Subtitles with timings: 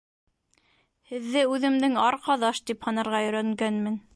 [1.11, 4.05] Һеҙҙе үҙемдең арҡаҙаш тип һанарға өйрәнгәнмен.